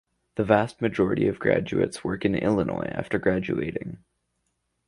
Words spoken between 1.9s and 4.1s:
work in Illinois after graduating.